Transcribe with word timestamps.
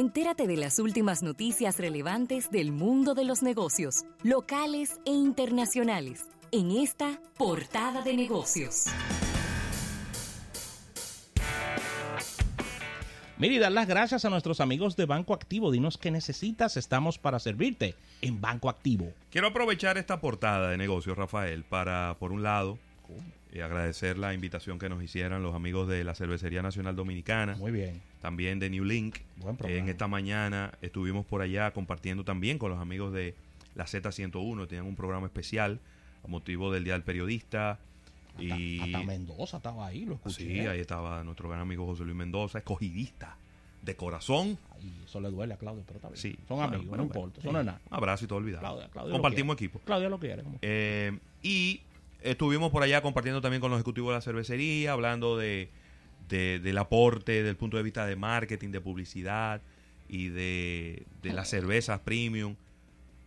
Entérate 0.00 0.46
de 0.46 0.56
las 0.56 0.78
últimas 0.78 1.22
noticias 1.22 1.76
relevantes 1.76 2.50
del 2.50 2.72
mundo 2.72 3.12
de 3.12 3.26
los 3.26 3.42
negocios, 3.42 4.06
locales 4.22 4.98
e 5.04 5.10
internacionales, 5.10 6.22
en 6.52 6.70
esta 6.70 7.20
portada 7.36 8.00
de 8.00 8.14
negocios. 8.14 8.86
Mira, 13.36 13.54
y 13.54 13.58
dar 13.58 13.72
las 13.72 13.86
gracias 13.86 14.24
a 14.24 14.30
nuestros 14.30 14.62
amigos 14.62 14.96
de 14.96 15.04
Banco 15.04 15.34
Activo. 15.34 15.70
Dinos 15.70 15.98
qué 15.98 16.10
necesitas, 16.10 16.78
estamos 16.78 17.18
para 17.18 17.38
servirte 17.38 17.94
en 18.22 18.40
Banco 18.40 18.70
Activo. 18.70 19.12
Quiero 19.30 19.48
aprovechar 19.48 19.98
esta 19.98 20.18
portada 20.18 20.70
de 20.70 20.78
negocios, 20.78 21.18
Rafael, 21.18 21.62
para, 21.64 22.16
por 22.18 22.32
un 22.32 22.42
lado, 22.42 22.78
y 23.52 23.60
agradecer 23.60 24.16
la 24.18 24.32
invitación 24.34 24.78
que 24.78 24.88
nos 24.88 25.02
hicieran 25.02 25.42
los 25.42 25.54
amigos 25.54 25.88
de 25.88 26.04
la 26.04 26.14
Cervecería 26.14 26.62
Nacional 26.62 26.94
Dominicana. 26.96 27.56
Muy 27.56 27.72
bien. 27.72 28.00
También 28.20 28.58
de 28.60 28.70
New 28.70 28.84
Link. 28.84 29.16
Buen 29.36 29.56
programa. 29.56 29.80
en 29.82 29.88
esta 29.88 30.06
mañana 30.06 30.72
estuvimos 30.82 31.26
por 31.26 31.42
allá 31.42 31.72
compartiendo 31.72 32.24
también 32.24 32.58
con 32.58 32.70
los 32.70 32.78
amigos 32.80 33.12
de 33.12 33.34
la 33.74 33.86
Z101. 33.86 34.68
Tenían 34.68 34.86
un 34.86 34.94
programa 34.96 35.26
especial 35.26 35.80
a 36.24 36.28
motivo 36.28 36.70
del 36.72 36.84
Día 36.84 36.92
del 36.92 37.02
Periodista. 37.02 37.78
Y 38.38 38.78
Hasta, 38.80 38.84
hasta 38.98 39.06
Mendoza 39.06 39.56
estaba 39.56 39.86
ahí, 39.86 40.04
lo 40.04 40.14
escuché. 40.14 40.44
sí, 40.44 40.60
ahí 40.60 40.78
estaba 40.80 41.22
nuestro 41.24 41.48
gran 41.48 41.60
amigo 41.60 41.84
José 41.86 42.04
Luis 42.04 42.16
Mendoza, 42.16 42.58
escogidista 42.58 43.36
de 43.82 43.96
corazón. 43.96 44.56
Ay, 44.78 44.92
eso 45.04 45.20
le 45.20 45.30
duele 45.30 45.54
a 45.54 45.56
Claudio, 45.56 45.82
pero 45.86 45.96
está 45.96 46.08
bien. 46.08 46.18
Sí. 46.20 46.36
Son 46.46 46.60
amigos, 46.62 46.86
bueno, 46.86 47.02
no 47.04 47.08
bueno, 47.08 47.26
importa. 47.26 47.40
sí. 47.42 47.48
Es 47.48 47.52
nada. 47.52 47.80
Un 47.90 47.96
abrazo 47.96 48.24
y 48.24 48.28
todo 48.28 48.38
olvidado. 48.38 48.60
Claudia, 48.62 48.88
Claudia 48.90 49.08
lo 49.10 49.14
Compartimos 49.14 49.54
equipo. 49.54 49.80
Claudia 49.80 50.08
lo 50.08 50.20
quiere. 50.20 50.42
como- 50.44 50.58
Eh, 50.62 51.18
y 51.42 51.80
estuvimos 52.22 52.70
por 52.70 52.82
allá 52.82 53.02
compartiendo 53.02 53.40
también 53.40 53.60
con 53.60 53.70
los 53.70 53.78
ejecutivos 53.78 54.10
de 54.10 54.14
la 54.16 54.20
cervecería, 54.20 54.92
hablando 54.92 55.36
de, 55.36 55.68
de- 56.28 56.58
del 56.60 56.78
aporte 56.78 57.32
desde 57.32 57.50
el 57.50 57.56
punto 57.56 57.76
de 57.76 57.82
vista 57.82 58.06
de 58.06 58.16
marketing, 58.16 58.70
de 58.70 58.80
publicidad 58.80 59.60
y 60.08 60.28
de, 60.28 61.04
de 61.22 61.32
las 61.32 61.48
cervezas 61.48 62.00
premium. 62.00 62.56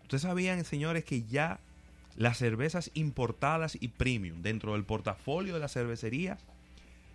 Ustedes 0.03 0.21
sabían, 0.23 0.63
señores, 0.65 1.03
que 1.05 1.23
ya 1.23 1.59
las 2.17 2.37
cervezas 2.37 2.91
importadas 2.93 3.77
y 3.79 3.87
premium 3.87 4.41
dentro 4.41 4.73
del 4.73 4.83
portafolio 4.83 5.53
de 5.55 5.59
la 5.59 5.67
cervecería 5.67 6.37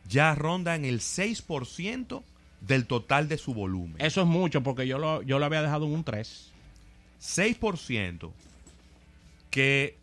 ya 0.09 0.35
rondan 0.35 0.85
el 0.85 1.01
6% 1.01 2.23
del 2.63 2.87
total 2.87 3.29
de 3.29 3.37
su 3.39 3.53
volumen. 3.55 3.97
Eso 4.01 4.23
es 4.23 4.27
mucho 4.27 4.63
porque 4.63 4.87
yo 4.87 4.99
lo, 4.99 5.23
yo 5.23 5.39
lo 5.39 5.45
había 5.45 5.61
dejado 5.63 5.87
en 5.87 5.93
un 5.93 6.03
3. 6.03 6.51
6%, 7.21 8.31
que 9.51 9.98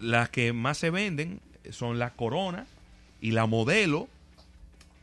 las 0.00 0.30
que 0.30 0.52
más 0.52 0.78
se 0.78 0.90
venden 0.90 1.40
son 1.70 1.98
la 1.98 2.10
Corona 2.10 2.66
y 3.20 3.32
la 3.32 3.46
Modelo, 3.46 4.08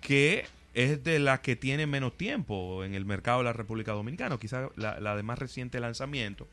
que 0.01 0.45
es 0.73 1.03
de 1.03 1.19
las 1.19 1.39
que 1.39 1.55
tiene 1.55 1.87
menos 1.87 2.17
tiempo 2.17 2.83
en 2.83 2.93
el 2.93 3.05
mercado 3.05 3.39
de 3.39 3.45
la 3.45 3.53
República 3.53 3.93
Dominicana, 3.93 4.37
quizás 4.37 4.69
la, 4.75 4.99
la 4.99 5.15
de 5.15 5.23
más 5.23 5.39
reciente 5.39 5.79
lanzamiento. 5.79 6.47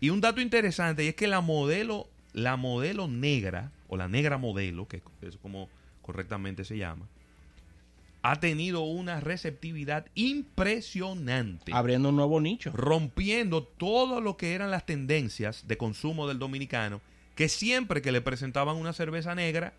Y 0.00 0.10
un 0.10 0.20
dato 0.20 0.40
interesante 0.40 1.04
y 1.04 1.08
es 1.08 1.14
que 1.14 1.28
la 1.28 1.40
modelo, 1.40 2.08
la 2.32 2.56
modelo 2.56 3.06
negra, 3.06 3.70
o 3.88 3.96
la 3.96 4.08
negra 4.08 4.38
modelo, 4.38 4.88
que 4.88 5.00
es 5.22 5.36
como 5.36 5.68
correctamente 6.02 6.64
se 6.64 6.76
llama, 6.76 7.06
ha 8.22 8.40
tenido 8.40 8.82
una 8.82 9.20
receptividad 9.20 10.06
impresionante 10.14 11.72
Abriendo 11.74 12.10
un 12.10 12.16
nuevo 12.16 12.40
nicho. 12.40 12.70
rompiendo 12.72 13.64
todo 13.64 14.20
lo 14.20 14.36
que 14.36 14.54
eran 14.54 14.70
las 14.70 14.86
tendencias 14.86 15.66
de 15.66 15.76
consumo 15.76 16.28
del 16.28 16.38
dominicano, 16.38 17.00
que 17.34 17.48
siempre 17.48 18.02
que 18.02 18.12
le 18.12 18.20
presentaban 18.20 18.76
una 18.76 18.92
cerveza 18.92 19.34
negra, 19.34 19.72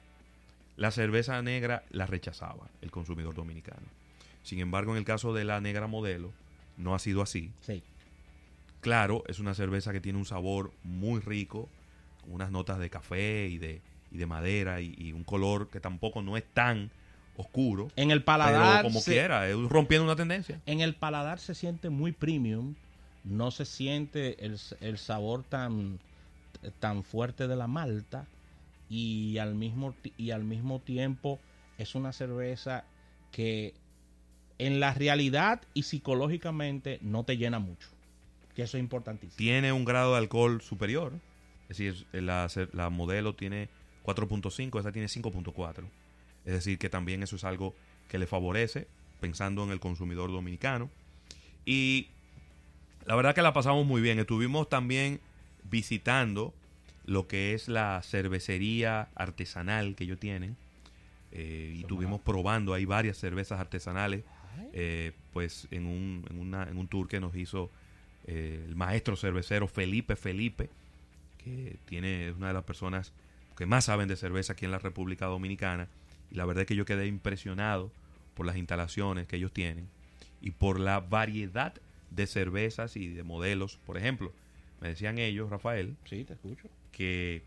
la 0.78 0.92
cerveza 0.92 1.42
negra 1.42 1.84
la 1.92 2.06
rechazaba 2.08 2.68
el 2.82 2.90
consumidor 2.92 3.36
dominicano. 3.36 3.86
Sin 4.44 4.60
embargo, 4.60 4.92
en 4.92 4.98
el 4.98 5.06
caso 5.06 5.34
de 5.34 5.44
la 5.46 5.62
negra 5.62 5.88
modelo, 5.88 6.32
no 6.78 6.96
ha 6.96 7.00
sido 7.00 7.22
así. 7.22 7.52
Sí. 7.62 7.84
Claro, 8.82 9.24
es 9.28 9.40
una 9.40 9.54
cerveza 9.54 9.94
que 9.94 10.02
tiene 10.02 10.20
un 10.20 10.26
sabor 10.26 10.72
muy 10.84 11.22
rico, 11.22 11.70
con 12.22 12.34
unas 12.34 12.52
notas 12.52 12.80
de 12.80 12.90
café 12.90 13.48
y 13.48 13.58
de, 13.58 13.82
y 14.12 14.18
de 14.18 14.26
madera 14.26 14.82
y, 14.82 14.94
y 14.98 15.14
un 15.14 15.24
color 15.24 15.70
que 15.70 15.80
tampoco 15.80 16.22
no 16.22 16.36
es 16.36 16.44
tan 16.54 16.90
oscuro. 17.38 17.90
En 17.96 18.12
el 18.12 18.20
Pero 18.20 18.26
paladar. 18.26 18.84
como 18.84 19.00
se- 19.00 19.12
quiera, 19.12 19.48
es 19.48 19.56
rompiendo 19.56 20.04
una 20.04 20.16
tendencia. 20.16 20.60
En 20.66 20.82
el 20.82 20.96
paladar 20.96 21.40
se 21.40 21.56
siente 21.56 21.90
muy 21.90 22.12
premium. 22.12 22.76
No 23.24 23.52
se 23.52 23.64
siente 23.64 24.44
el, 24.46 24.60
el 24.82 24.98
sabor 24.98 25.44
tan, 25.44 25.98
tan 26.80 27.04
fuerte 27.04 27.48
de 27.48 27.56
la 27.56 27.68
malta. 27.68 28.28
Y 28.90 29.38
al, 29.40 29.56
mismo, 29.56 29.96
y 30.18 30.32
al 30.32 30.44
mismo 30.44 30.80
tiempo 30.80 31.40
es 31.78 31.96
una 31.96 32.14
cerveza 32.14 32.86
que 33.32 33.74
en 34.60 34.80
la 34.80 34.94
realidad 34.94 35.62
y 35.74 35.84
psicológicamente 35.84 37.00
no 37.02 37.24
te 37.24 37.38
llena 37.38 37.60
mucho. 37.60 37.90
Que 38.56 38.64
eso 38.64 38.78
es 38.78 38.84
importantísimo. 38.84 39.38
tiene 39.38 39.72
un 39.74 39.84
grado 39.84 40.12
de 40.12 40.20
alcohol 40.20 40.62
superior. 40.62 41.14
Es 41.70 41.78
decir, 41.78 42.06
la, 42.12 42.48
la 42.74 42.90
modelo 42.90 43.34
tiene 43.34 43.70
4.5, 44.06 44.78
esta 44.78 44.92
tiene 44.92 45.08
5.4. 45.08 45.86
Es 46.46 46.54
decir, 46.54 46.78
que 46.78 46.90
también 46.90 47.24
eso 47.24 47.36
es 47.36 47.44
algo 47.44 47.74
que 48.10 48.20
le 48.20 48.28
favorece, 48.28 48.88
pensando 49.20 49.64
en 49.64 49.72
el 49.72 49.80
consumidor 49.80 50.32
dominicano. 50.32 50.92
Y 51.66 52.10
la 53.06 53.16
verdad 53.16 53.34
que 53.34 53.42
la 53.42 53.54
pasamos 53.54 53.86
muy 53.86 54.02
bien. 54.02 54.20
Estuvimos 54.20 54.70
también 54.70 55.20
visitando 55.70 56.54
lo 57.06 57.28
que 57.28 57.54
es 57.54 57.68
la 57.68 58.02
cervecería 58.04 59.10
artesanal 59.16 59.96
que 59.96 60.06
ellos 60.06 60.20
tienen. 60.20 60.56
Eh, 61.32 61.74
y 61.78 61.82
estuvimos 61.82 62.22
probando 62.22 62.74
ahí 62.74 62.86
varias 62.86 63.18
cervezas 63.18 63.60
artesanales, 63.60 64.24
eh, 64.74 65.14
pues 65.34 65.68
en 65.72 65.86
un, 65.88 66.26
en, 66.30 66.40
una- 66.40 66.64
en 66.70 66.78
un 66.78 66.88
tour 66.88 67.08
que 67.08 67.20
nos 67.20 67.36
hizo 67.36 67.70
eh, 68.28 68.64
el 68.68 68.76
maestro 68.76 69.16
cervecero 69.16 69.68
Felipe 69.68 70.16
Felipe, 70.16 70.70
que 71.44 71.78
tiene 71.86 72.30
es 72.30 72.36
una 72.36 72.48
de 72.50 72.54
las 72.54 72.64
personas 72.64 73.12
que 73.58 73.66
más 73.66 73.86
saben 73.86 74.08
de 74.08 74.16
cerveza 74.16 74.54
aquí 74.54 74.66
en 74.66 74.72
la 74.72 74.80
República 74.80 75.26
Dominicana. 75.26 75.88
Y 76.32 76.36
la 76.36 76.46
verdad 76.46 76.62
es 76.62 76.68
que 76.68 76.76
yo 76.76 76.86
quedé 76.86 77.08
impresionado 77.08 77.92
por 78.36 78.46
las 78.46 78.56
instalaciones 78.58 79.28
que 79.28 79.36
ellos 79.36 79.52
tienen 79.52 79.88
y 80.42 80.52
por 80.52 80.80
la 80.80 81.00
variedad 81.00 81.74
de 82.12 82.28
cervezas 82.28 82.96
y 82.96 83.08
de 83.10 83.24
modelos. 83.24 83.78
Por 83.86 83.98
ejemplo, 83.98 84.32
me 84.84 84.90
decían 84.90 85.18
ellos, 85.18 85.50
Rafael, 85.50 85.96
Sí, 86.10 86.26
te 86.26 86.34
escucho. 86.34 86.68
que 86.92 87.42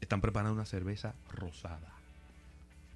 están 0.00 0.20
preparando 0.20 0.54
una 0.54 0.64
cerveza 0.64 1.12
rosada 1.32 1.92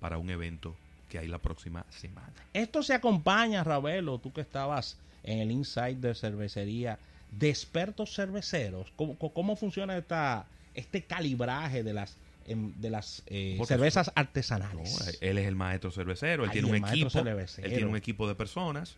para 0.01 0.19
un 0.19 0.31
evento 0.31 0.77
que 1.11 1.19
hay 1.19 1.27
la 1.27 1.39
próxima 1.39 1.85
semana. 1.91 2.33
Esto 2.55 2.83
se 2.83 2.95
acompaña, 2.95 3.65
Ravelo, 3.65 4.19
tú 4.19 4.33
que 4.33 4.41
estabas 4.43 4.97
en 5.25 5.41
el 5.41 5.51
Insight 5.51 5.99
de 5.99 6.15
cervecería, 6.15 6.99
de 7.33 7.49
expertos 7.51 8.15
cerveceros. 8.15 8.93
¿Cómo, 8.95 9.17
cómo- 9.19 9.57
funciona 9.57 9.97
esta, 9.99 10.47
este 10.75 11.03
calibraje 11.03 11.83
de 11.83 11.93
las, 11.95 12.17
em, 12.47 12.73
de 12.77 12.91
las 12.91 13.23
eh, 13.27 13.59
cervezas 13.67 14.07
No, 14.09 14.13
artesanales? 14.15 15.19
él 15.21 15.39
es 15.39 15.47
el 15.49 15.57
maestro 15.57 15.91
cervecero, 15.91 16.45
él 16.45 16.51
Ay, 16.51 16.61
tiene 16.61 16.69
un 16.69 16.77
equipo, 16.87 17.11
cervecero. 17.11 17.67
él 17.67 17.73
tiene 17.75 17.87
un 17.91 17.97
equipo 17.97 18.29
de 18.29 18.35
personas 18.37 18.95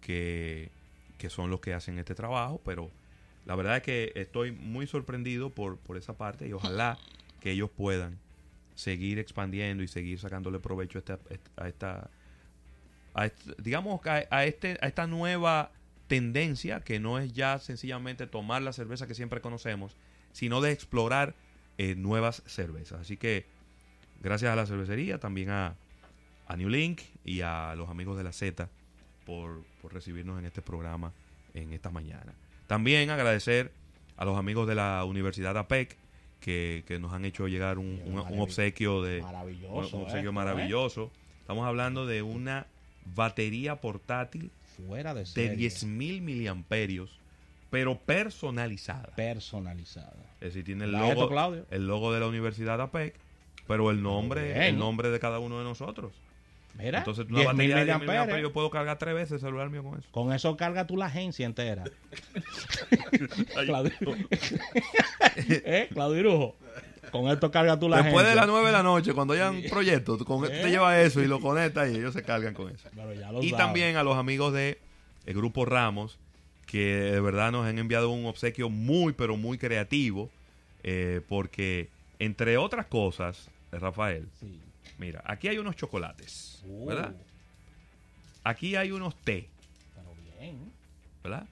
que, 0.00 0.70
que 1.18 1.28
son 1.28 1.50
los 1.50 1.60
que 1.60 1.74
hacen 1.74 1.98
este 1.98 2.14
trabajo, 2.14 2.60
pero 2.64 2.90
la 3.46 3.56
verdad 3.56 3.78
es 3.78 3.82
que 3.82 4.12
estoy 4.14 4.52
muy 4.52 4.86
sorprendido 4.86 5.50
por, 5.50 5.78
por 5.78 5.96
esa 5.96 6.16
parte 6.16 6.46
y 6.46 6.52
ojalá 6.52 6.98
que 7.40 7.52
ellos 7.52 7.70
puedan 7.70 8.18
seguir 8.74 9.18
expandiendo 9.18 9.82
y 9.82 9.88
seguir 9.88 10.18
sacándole 10.18 10.58
provecho 10.58 10.98
a 10.98 11.00
esta, 11.00 11.18
a 11.56 11.68
esta, 11.68 12.10
a 13.14 13.30
digamos 13.58 14.04
a, 14.06 14.24
a 14.30 14.44
este 14.44 14.78
a 14.80 14.86
esta 14.86 15.06
nueva 15.06 15.72
tendencia 16.06 16.80
que 16.80 16.98
no 16.98 17.18
es 17.18 17.32
ya 17.32 17.58
sencillamente 17.58 18.26
tomar 18.26 18.62
la 18.62 18.72
cerveza 18.72 19.06
que 19.06 19.14
siempre 19.14 19.40
conocemos, 19.40 19.96
sino 20.32 20.60
de 20.60 20.72
explorar 20.72 21.34
eh, 21.78 21.94
nuevas 21.94 22.42
cervezas. 22.46 23.00
Así 23.00 23.16
que 23.16 23.46
gracias 24.20 24.52
a 24.52 24.56
la 24.56 24.66
cervecería, 24.66 25.18
también 25.18 25.50
a, 25.50 25.76
a 26.48 26.56
New 26.56 26.68
Link 26.68 27.02
y 27.24 27.42
a 27.42 27.74
los 27.76 27.88
amigos 27.88 28.16
de 28.16 28.24
la 28.24 28.32
Z 28.32 28.68
por, 29.24 29.62
por 29.80 29.94
recibirnos 29.94 30.38
en 30.38 30.46
este 30.46 30.62
programa 30.62 31.12
en 31.54 31.72
esta 31.72 31.90
mañana. 31.90 32.34
También 32.70 33.10
agradecer 33.10 33.72
a 34.16 34.24
los 34.24 34.38
amigos 34.38 34.68
de 34.68 34.76
la 34.76 35.04
Universidad 35.04 35.56
APEC 35.58 35.96
que, 36.38 36.84
que 36.86 37.00
nos 37.00 37.12
han 37.12 37.24
hecho 37.24 37.48
llegar 37.48 37.78
un, 37.78 37.96
Qué 37.96 38.02
un- 38.04 38.08
un 38.10 38.14
maravilloso. 38.18 38.42
obsequio 38.44 39.02
de 39.02 39.22
Maravilloso. 39.22 39.96
un 39.96 40.02
obsequio 40.04 40.30
¿eh? 40.30 40.32
maravilloso. 40.32 41.10
Estamos 41.40 41.66
hablando 41.66 42.06
de 42.06 42.22
una 42.22 42.68
batería 43.16 43.80
portátil 43.80 44.52
Fuera 44.86 45.14
de 45.14 45.20
de 45.20 45.26
serie. 45.26 45.68
10.000 45.68 46.20
miliamperios, 46.22 47.18
pero 47.70 47.98
personalizada. 47.98 49.16
Personalizada. 49.16 50.14
Es 50.40 50.54
decir, 50.54 50.64
tiene 50.64 50.84
el 50.84 50.92
logo, 50.92 51.28
el 51.72 51.86
logo 51.88 52.12
de 52.12 52.20
la 52.20 52.28
Universidad 52.28 52.80
APEC, 52.80 53.16
pero 53.66 53.90
el 53.90 54.00
nombre, 54.00 54.44
bien. 54.44 54.62
el 54.62 54.78
nombre 54.78 55.10
de 55.10 55.18
cada 55.18 55.40
uno 55.40 55.58
de 55.58 55.64
nosotros. 55.64 56.12
Mira, 56.74 56.98
Entonces, 56.98 57.26
una 57.28 57.40
10.000 57.40 57.44
batería 57.46 57.56
de 57.56 57.82
10.000 57.82 57.84
miliamperes. 57.84 58.08
miliamperios, 58.08 58.48
yo 58.48 58.52
puedo 58.52 58.70
cargar 58.70 58.98
tres 58.98 59.14
veces 59.14 59.32
el 59.32 59.40
celular 59.40 59.70
mío 59.70 59.82
con 59.82 59.98
eso. 59.98 60.08
Con 60.10 60.32
eso 60.32 60.56
carga 60.56 60.86
tú 60.86 60.96
la 60.96 61.06
agencia 61.06 61.44
entera. 61.46 61.84
Claudio. 63.66 63.92
¿Eh? 65.36 65.88
Claudio 65.92 66.18
Irujo. 66.20 66.56
Con 67.10 67.28
esto 67.28 67.50
carga 67.50 67.78
tú 67.78 67.88
la 67.88 68.02
Después 68.02 68.26
de 68.26 68.34
las 68.36 68.46
9 68.46 68.66
de 68.66 68.72
la 68.72 68.82
noche, 68.84 69.12
cuando 69.14 69.34
hayan 69.34 69.62
proyectos, 69.68 70.22
con, 70.22 70.42
tú 70.42 70.48
te 70.48 70.70
llevas 70.70 70.96
eso 70.98 71.20
y 71.20 71.26
lo 71.26 71.40
conectas 71.40 71.90
y 71.90 71.96
ellos 71.96 72.14
se 72.14 72.22
cargan 72.22 72.54
con 72.54 72.70
eso. 72.72 72.88
Pero 72.94 73.12
ya 73.14 73.32
lo 73.32 73.42
Y 73.42 73.50
sabes. 73.50 73.64
también 73.64 73.96
a 73.96 74.04
los 74.04 74.16
amigos 74.16 74.52
de 74.52 74.78
el 75.26 75.34
grupo 75.34 75.64
Ramos, 75.64 76.18
que 76.66 76.78
de 77.10 77.20
verdad 77.20 77.50
nos 77.50 77.66
han 77.66 77.78
enviado 77.78 78.10
un 78.10 78.26
obsequio 78.26 78.70
muy, 78.70 79.12
pero 79.12 79.36
muy 79.36 79.58
creativo, 79.58 80.30
eh, 80.84 81.20
porque 81.28 81.88
entre 82.20 82.56
otras 82.58 82.86
cosas, 82.86 83.48
Rafael, 83.72 84.28
Sí. 84.38 84.60
Mira, 85.00 85.22
aquí 85.26 85.48
hay 85.48 85.58
unos 85.58 85.74
chocolates, 85.76 86.62
Uh, 86.64 86.86
¿verdad? 86.86 87.14
Aquí 88.44 88.76
hay 88.76 88.92
unos 88.92 89.14
té, 89.24 89.48
Pero 89.94 90.14
bien. 90.38 90.72
¿verdad? 91.24 91.46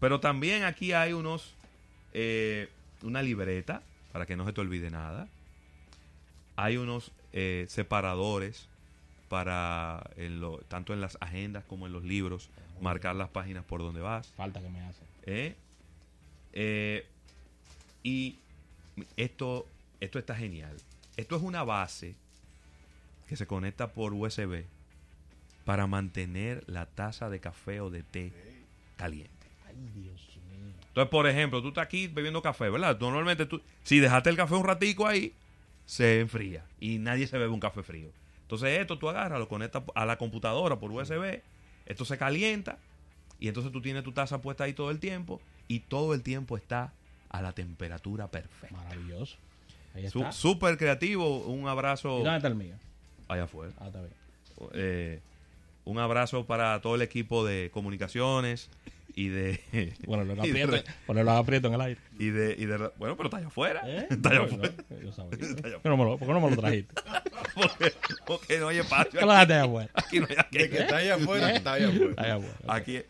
Pero 0.00 0.20
también 0.20 0.64
aquí 0.64 0.92
hay 0.92 1.12
unos, 1.12 1.54
eh, 2.12 2.68
una 3.02 3.22
libreta, 3.22 3.82
para 4.12 4.26
que 4.26 4.36
no 4.36 4.44
se 4.44 4.52
te 4.52 4.60
olvide 4.60 4.90
nada. 4.90 5.26
Hay 6.56 6.76
unos 6.76 7.10
eh, 7.32 7.66
separadores 7.68 8.66
para, 9.28 10.02
en 10.16 10.40
lo- 10.40 10.58
tanto 10.68 10.92
en 10.92 11.00
las 11.00 11.16
agendas 11.20 11.64
como 11.64 11.86
en 11.86 11.92
los 11.92 12.04
libros, 12.04 12.48
marcar 12.80 13.14
las 13.16 13.28
páginas 13.30 13.64
por 13.64 13.80
donde 13.80 14.00
vas. 14.00 14.26
Falta 14.36 14.60
que 14.60 14.68
me 14.68 14.80
hace. 14.80 15.04
¿eh? 15.26 15.54
Eh, 16.52 17.06
y 18.02 18.36
esto, 19.16 19.66
esto 20.00 20.18
está 20.18 20.34
genial. 20.36 20.76
Esto 21.18 21.34
es 21.34 21.42
una 21.42 21.64
base 21.64 22.14
que 23.28 23.36
se 23.36 23.48
conecta 23.48 23.88
por 23.88 24.14
USB 24.14 24.66
para 25.64 25.88
mantener 25.88 26.62
la 26.68 26.86
taza 26.86 27.28
de 27.28 27.40
café 27.40 27.80
o 27.80 27.90
de 27.90 28.04
té 28.04 28.32
caliente. 28.96 29.48
Ay, 29.66 29.74
Dios 29.96 30.38
mío. 30.48 30.72
Entonces, 30.86 31.10
por 31.10 31.26
ejemplo, 31.26 31.60
tú 31.60 31.68
estás 31.68 31.84
aquí 31.84 32.06
bebiendo 32.06 32.40
café, 32.40 32.70
¿verdad? 32.70 32.96
Normalmente 33.00 33.46
tú, 33.46 33.60
si 33.82 33.98
dejaste 33.98 34.30
el 34.30 34.36
café 34.36 34.54
un 34.54 34.62
ratico 34.62 35.08
ahí, 35.08 35.34
se 35.86 36.20
enfría 36.20 36.64
y 36.78 37.00
nadie 37.00 37.26
se 37.26 37.36
bebe 37.36 37.52
un 37.52 37.58
café 37.58 37.82
frío. 37.82 38.10
Entonces, 38.42 38.78
esto 38.78 38.96
tú 38.96 39.08
agarras, 39.08 39.40
lo 39.40 39.48
conectas 39.48 39.82
a 39.96 40.06
la 40.06 40.18
computadora 40.18 40.78
por 40.78 40.92
USB, 40.92 41.42
esto 41.86 42.04
se 42.04 42.16
calienta 42.16 42.78
y 43.40 43.48
entonces 43.48 43.72
tú 43.72 43.82
tienes 43.82 44.04
tu 44.04 44.12
taza 44.12 44.40
puesta 44.40 44.62
ahí 44.62 44.72
todo 44.72 44.92
el 44.92 45.00
tiempo 45.00 45.40
y 45.66 45.80
todo 45.80 46.14
el 46.14 46.22
tiempo 46.22 46.56
está 46.56 46.92
a 47.28 47.42
la 47.42 47.50
temperatura 47.50 48.30
perfecta. 48.30 48.76
Maravilloso. 48.76 49.36
Está. 49.94 50.32
Súper 50.32 50.76
creativo, 50.76 51.38
un 51.40 51.66
abrazo 51.68 52.20
¿Y 52.20 52.22
dónde 52.24 52.36
está 52.36 52.48
el 52.48 52.54
mío? 52.54 52.74
allá 53.28 53.44
afuera. 53.44 53.72
Ah, 53.78 53.86
está 53.88 54.00
bien. 54.00 54.12
Eh, 54.74 55.20
un 55.84 55.98
abrazo 55.98 56.44
para 56.46 56.80
todo 56.80 56.94
el 56.94 57.02
equipo 57.02 57.44
de 57.44 57.70
comunicaciones 57.72 58.68
y 59.14 59.28
de... 59.28 59.60
Bueno, 60.06 60.24
lo 60.24 60.34
y 60.46 60.50
de- 60.52 60.62
aprieto, 60.62 60.90
ponerlo 61.06 61.32
aprieto 61.32 61.68
en 61.68 61.74
el 61.74 61.80
aire. 61.80 62.00
Y 62.18 62.28
de, 62.30 62.54
y 62.58 62.66
de- 62.66 62.90
bueno, 62.96 63.16
pero 63.16 63.24
está 63.24 63.38
allá 63.38 63.46
afuera. 63.48 63.82
¿Eh? 63.86 64.06
Está 64.10 64.30
allá 64.30 64.40
Bueno, 64.40 64.54
afuera. 64.64 64.74
yo 65.02 65.12
sabía. 65.12 65.38
Está 65.40 65.66
allá 65.68 65.76
¿Por 65.78 65.82
qué 65.82 65.88
no 65.88 65.96
me 65.96 66.04
lo, 66.04 66.18
por 66.18 66.28
qué 66.28 66.34
no 66.34 66.40
me 66.40 66.50
lo 66.50 66.56
trajiste? 66.56 66.94
Porque, 67.54 67.92
porque 68.26 68.58
no 68.58 68.68
hay 68.68 68.78
espacio. 68.78 69.18
¿Qué 69.18 69.26
lo 69.26 69.32
dejaste 69.32 69.54
allá 69.54 69.64
afuera? 69.64 69.90
Aquí, 69.94 70.20
no 70.20 70.26
hay- 70.28 70.36
aquí, 70.38 70.58
De 70.58 70.70
que 70.70 70.78
está 70.78 70.96
allá 70.98 71.14
afuera, 71.16 71.50
está 71.52 71.72
allá 71.74 71.88
afuera. 71.88 72.14
Allá 72.16 72.34
afuera. 72.36 72.54
aquí, 72.68 73.00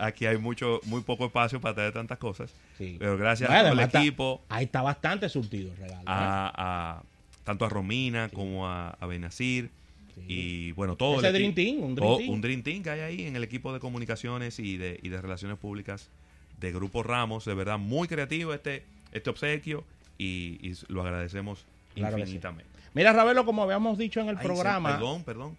aquí 0.00 0.26
hay 0.26 0.38
mucho, 0.38 0.80
muy 0.84 1.02
poco 1.02 1.26
espacio 1.26 1.60
para 1.60 1.74
traer 1.74 1.92
tantas 1.92 2.18
cosas. 2.18 2.52
Sí. 2.78 2.96
Pero 2.98 3.16
gracias 3.16 3.48
Bueno, 3.50 3.68
al 3.70 3.80
está- 3.80 4.00
equipo, 4.00 4.42
Ahí 4.48 4.64
está 4.64 4.82
bastante 4.82 5.28
surtido 5.28 5.70
el 5.72 5.76
regalo. 5.76 6.00
¿eh? 6.00 6.04
a, 6.06 6.52
a- 6.98 7.02
tanto 7.44 7.64
a 7.64 7.68
Romina 7.68 8.28
como 8.28 8.68
a, 8.68 8.90
a 8.90 9.06
Benazir. 9.06 9.70
Sí. 10.14 10.20
Y 10.28 10.72
bueno, 10.72 10.96
todo 10.96 11.18
Ese 11.18 11.28
el 11.28 11.32
Dream 11.34 11.54
Team, 11.54 11.76
un 11.82 11.94
Dream 11.94 12.08
todo- 12.08 12.18
Team. 12.18 12.30
un 12.30 12.40
Dream 12.40 12.62
Team 12.62 12.82
que 12.82 12.90
hay 12.90 13.00
ahí 13.00 13.22
en 13.26 13.36
el 13.36 13.44
equipo 13.44 13.72
de 13.72 13.80
comunicaciones 13.80 14.58
y 14.58 14.76
de, 14.76 14.98
y 15.02 15.08
de 15.08 15.20
relaciones 15.20 15.56
públicas 15.58 16.10
de 16.58 16.72
Grupo 16.72 17.02
Ramos. 17.02 17.44
De 17.44 17.54
verdad, 17.54 17.78
muy 17.78 18.06
creativo 18.08 18.52
este, 18.52 18.84
este 19.12 19.30
obsequio 19.30 19.84
y, 20.18 20.58
y 20.62 20.74
lo 20.88 21.02
agradecemos 21.02 21.64
Claro 21.94 22.16
que 22.16 22.22
sí. 22.22 22.28
infinitamente. 22.30 22.70
Mira, 22.92 23.12
Ravelo, 23.12 23.44
como 23.44 23.62
habíamos 23.62 23.96
dicho 23.98 24.20
en 24.20 24.28
el 24.28 24.36
Ay, 24.38 24.44
programa, 24.44 24.90
perdón, 24.92 25.24
perdón. 25.24 25.56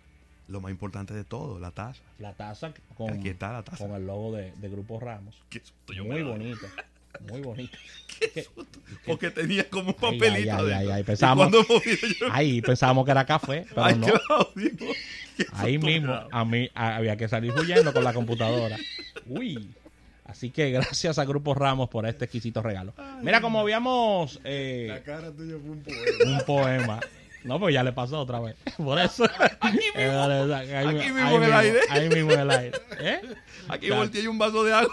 Lo 0.47 0.59
más 0.61 0.71
importante 0.71 1.13
de 1.13 1.23
todo, 1.23 1.59
la 1.59 1.71
taza. 1.71 2.01
la 2.19 2.33
taza 2.33 2.73
con, 2.95 3.11
Aquí 3.11 3.29
está 3.29 3.53
la 3.53 3.63
taza. 3.63 3.85
con 3.87 3.95
el 3.95 4.05
logo 4.05 4.35
de, 4.35 4.51
de 4.57 4.69
Grupo 4.69 4.99
Ramos. 4.99 5.35
Qué 5.49 5.59
susto 5.59 5.93
yo 5.93 6.03
Muy 6.05 6.23
bonita. 6.23 6.67
Muy 7.29 7.41
bonita. 7.41 7.77
Porque 9.05 9.31
tenía 9.31 9.69
como 9.69 9.89
un 9.89 9.93
papelito 9.95 10.55
ay, 10.57 10.71
ay, 10.71 11.03
Ahí 12.31 12.61
pensábamos 12.61 13.05
que 13.05 13.11
era 13.11 13.25
café, 13.25 13.65
pero 13.75 13.95
no. 13.95 14.07
Claudio, 14.07 14.71
qué 15.37 15.45
Ahí 15.53 15.73
susto 15.75 15.87
mismo 15.87 16.13
a 16.31 16.45
mí 16.45 16.69
a- 16.73 16.95
había 16.97 17.15
que 17.17 17.27
salir 17.27 17.53
huyendo 17.53 17.93
con 17.93 18.03
la 18.03 18.13
computadora. 18.13 18.77
Uy. 19.27 19.69
Así 20.25 20.49
que 20.49 20.71
gracias 20.71 21.19
a 21.19 21.25
Grupo 21.25 21.53
Ramos 21.53 21.89
por 21.89 22.05
este 22.05 22.25
exquisito 22.25 22.61
regalo. 22.61 22.93
Mira, 23.21 23.41
como 23.41 23.59
habíamos 23.59 24.39
eh, 24.45 24.85
La 24.89 25.03
cara 25.03 25.29
tuya 25.31 25.55
fue 25.61 25.71
un 25.71 25.83
poema. 25.83 26.31
un 26.39 26.45
poema. 26.45 26.99
No, 27.43 27.59
pues 27.59 27.73
ya 27.73 27.83
le 27.83 27.91
pasó 27.91 28.19
otra 28.19 28.39
vez. 28.39 28.55
Por 28.77 28.99
eso. 28.99 29.25
Aquí 29.59 29.77
mismo. 29.95 29.99
Eh, 29.99 30.75
Aquí 30.75 30.95
mismo 30.95 31.37
en 31.37 31.43
el 31.43 31.53
aire. 31.53 31.79
Ahí 31.89 32.09
mismo 32.09 32.31
en 32.33 32.39
el 32.39 32.51
aire. 32.51 32.77
¿Eh? 32.99 33.21
Aquí 33.67 33.89
volteé 33.89 34.27
un 34.27 34.37
vaso 34.37 34.63
de 34.63 34.73
agua. 34.73 34.91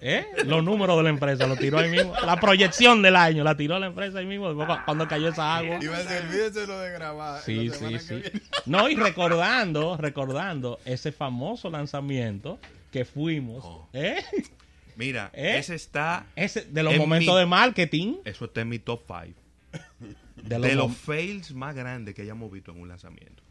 ¿Eh? 0.00 0.26
Los 0.46 0.62
números 0.64 0.96
de 0.96 1.02
la 1.02 1.10
empresa 1.10 1.46
lo 1.46 1.56
tiró 1.56 1.78
ahí 1.78 1.90
mismo. 1.90 2.14
La 2.24 2.38
proyección 2.40 3.02
del 3.02 3.16
año 3.16 3.44
la 3.44 3.56
tiró 3.56 3.78
la 3.78 3.86
empresa 3.86 4.18
ahí 4.18 4.26
mismo. 4.26 4.54
Cuando 4.84 5.06
cayó 5.08 5.28
esa 5.28 5.56
agua. 5.56 5.78
Iba 5.82 5.96
a 5.96 6.02
decir, 6.02 6.16
olvídese 6.28 6.66
lo 6.66 6.78
de 6.78 6.92
grabar. 6.92 7.42
Sí, 7.42 7.70
sí, 7.70 7.98
sí. 7.98 8.22
No, 8.64 8.88
y 8.88 8.94
recordando, 8.96 9.96
recordando 9.96 10.78
ese 10.84 11.12
famoso 11.12 11.70
lanzamiento 11.70 12.58
que 12.92 13.04
fuimos. 13.04 13.64
Oh. 13.64 13.88
¿eh? 13.92 14.22
Mira, 14.96 15.30
¿Eh? 15.34 15.56
ese 15.58 15.74
está. 15.74 16.24
Ese, 16.36 16.62
de 16.64 16.82
los 16.82 16.94
En 16.94 17.00
momentos 17.00 17.34
mi- 17.34 17.40
de 17.40 17.46
marketing. 17.46 18.14
Eso 18.24 18.46
está 18.46 18.62
en 18.62 18.68
mi 18.70 18.78
top 18.78 19.02
5. 19.06 19.38
De 20.36 20.58
De, 20.58 20.74
los, 20.74 20.94
fails 20.96 21.52
más 21.54 21.74
grandes 21.74 22.14
que 22.14 22.22
hayamos 22.22 22.50
visto 22.52 22.70
en 22.72 22.80
un 22.80 22.88
lanzamiento. 22.88 23.42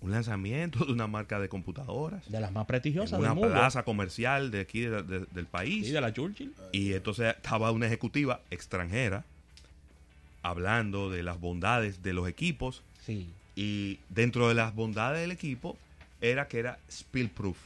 Un 0.00 0.12
lanzamiento 0.12 0.84
de 0.84 0.92
una 0.92 1.08
marca 1.08 1.40
de 1.40 1.48
computadoras. 1.48 2.30
de 2.30 2.40
las 2.40 2.52
más 2.52 2.62
En 2.62 2.66
prestigiosas 2.68 3.18
una 3.18 3.28
del 3.30 3.36
mundo. 3.36 3.52
plaza 3.52 3.82
comercial 3.82 4.50
de 4.52 4.60
aquí 4.60 4.80
de- 4.82 5.02
de- 5.02 5.26
del 5.32 5.46
país. 5.46 5.86
Sí, 5.86 5.92
de 5.92 6.00
la 6.00 6.12
Churchill. 6.12 6.54
Y 6.72 6.92
entonces 6.92 7.34
estaba 7.36 7.72
una 7.72 7.86
ejecutiva 7.86 8.40
extranjera 8.50 9.24
hablando 10.42 11.10
de 11.10 11.22
las 11.22 11.40
bondades 11.40 12.02
de 12.02 12.12
los 12.12 12.28
equipos. 12.28 12.82
Sí. 13.04 13.28
Y 13.56 13.98
dentro 14.08 14.48
de 14.48 14.54
las 14.54 14.74
bondades 14.74 15.20
del 15.20 15.32
equipo 15.32 15.76
era 16.20 16.46
que 16.48 16.60
era 16.60 16.78
spill-proof. 16.88 17.56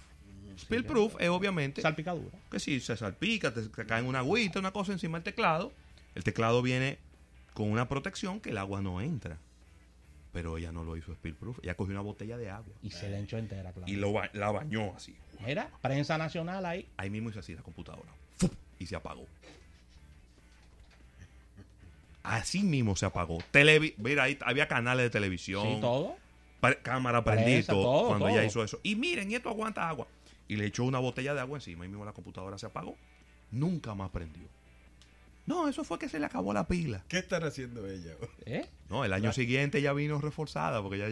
Spill-proof 0.59 1.17
es 1.21 1.29
obviamente 1.29 1.83
Salpicadura. 1.83 2.37
que 2.51 2.61
si 2.61 2.81
se 2.81 2.97
salpica, 2.97 3.53
te, 3.53 3.63
te 3.63 3.85
cae 3.87 4.01
en 4.01 4.07
una 4.07 4.21
agüita, 4.21 4.59
una 4.59 4.71
cosa 4.71 4.93
encima 4.93 5.19
del 5.19 5.25
teclado, 5.25 5.73
el 6.15 6.25
teclado 6.25 6.63
viene 6.63 6.99
con 7.55 7.71
una 7.71 7.89
protección 7.89 8.41
que 8.41 8.51
el 8.51 8.59
agua 8.59 8.81
no 8.81 9.01
entra. 9.01 9.39
Pero 10.33 10.57
ella 10.57 10.73
no 10.73 10.83
lo 10.83 10.97
hizo 10.97 11.13
spill-proof. 11.13 11.59
Ella 11.63 11.75
cogió 11.75 11.93
una 11.93 12.01
botella 12.01 12.39
de 12.39 12.49
agua 12.49 12.73
Y 12.83 12.91
se 12.91 13.11
le 13.11 13.21
echó 13.21 13.37
entera, 13.37 13.71
claro. 13.73 13.91
y 13.91 13.97
lo, 13.97 14.13
ba- 14.15 14.31
la 14.33 14.51
bañó 14.51 14.95
así. 14.97 15.15
Mira, 15.45 15.71
prensa 15.83 16.17
nacional 16.17 16.65
ahí. 16.65 16.89
Ahí 16.97 17.11
mismo 17.11 17.29
hizo 17.29 17.41
así 17.41 17.55
la 17.55 17.63
computadora. 17.63 18.09
¡Fu! 18.39 18.49
Y 18.79 18.87
se 18.87 18.97
apagó. 18.97 19.27
Así 22.23 22.63
mismo 22.63 22.95
se 22.97 23.05
apagó. 23.07 23.39
Televi 23.51 23.95
Mira, 23.99 24.23
ahí 24.25 24.39
había 24.43 24.69
canales 24.69 25.05
de 25.05 25.11
televisión. 25.11 25.67
Sí, 25.67 25.81
todo. 25.81 26.17
cámara 26.83 27.25
prendida 27.25 27.65
todo, 27.67 28.07
cuando 28.09 28.27
todo. 28.27 28.35
ella 28.35 28.45
hizo 28.45 28.63
eso. 28.63 28.79
Y 28.83 28.95
miren, 28.97 29.31
y 29.31 29.35
esto 29.35 29.49
aguanta 29.49 29.89
agua. 29.89 30.07
Y 30.49 30.57
le 30.57 30.67
echó 30.67 30.85
una 30.85 30.99
botella 31.01 31.35
de 31.35 31.41
agua 31.41 31.59
encima 31.59 31.85
y 31.85 31.89
mismo 31.89 32.05
la 32.05 32.13
computadora 32.13 32.57
se 32.59 32.67
apagó. 32.67 32.97
Nunca 33.51 33.95
más 33.95 34.11
prendió. 34.11 34.45
No, 35.47 35.69
eso 35.69 35.83
fue 35.85 35.99
que 35.99 36.09
se 36.09 36.19
le 36.21 36.27
acabó 36.27 36.53
la 36.53 36.67
pila. 36.67 37.03
¿Qué 37.09 37.19
estará 37.19 37.49
haciendo 37.49 37.87
ella? 37.89 38.13
¿Eh? 38.47 38.67
No, 38.89 39.05
el 39.05 39.13
año 39.13 39.33
siguiente 39.33 39.83
ya 39.83 39.93
vino 39.93 40.21
reforzada 40.21 40.81
porque 40.83 40.99
ya 40.99 41.09